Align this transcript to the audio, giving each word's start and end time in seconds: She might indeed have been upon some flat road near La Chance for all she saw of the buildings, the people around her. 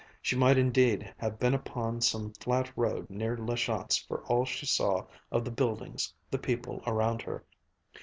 She 0.19 0.35
might 0.35 0.57
indeed 0.57 1.13
have 1.19 1.37
been 1.37 1.53
upon 1.53 2.01
some 2.01 2.33
flat 2.39 2.75
road 2.75 3.07
near 3.07 3.37
La 3.37 3.53
Chance 3.53 3.97
for 3.99 4.21
all 4.25 4.45
she 4.45 4.65
saw 4.65 5.05
of 5.31 5.45
the 5.45 5.51
buildings, 5.51 6.11
the 6.31 6.39
people 6.39 6.81
around 6.87 7.21
her. 7.21 7.43